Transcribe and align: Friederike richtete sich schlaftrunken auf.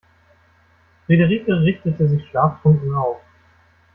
Friederike 1.05 1.61
richtete 1.61 2.07
sich 2.09 2.27
schlaftrunken 2.27 2.91
auf. 2.95 3.21